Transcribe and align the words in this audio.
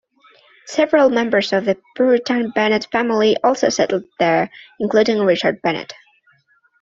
Several 0.65 1.11
members 1.11 1.53
of 1.53 1.65
the 1.65 1.79
Puritan 1.95 2.49
Bennett 2.55 2.87
family 2.91 3.37
also 3.43 3.69
settled 3.69 4.05
there, 4.17 4.49
including 4.79 5.19
Richard 5.19 5.61
Bennett. 5.61 5.93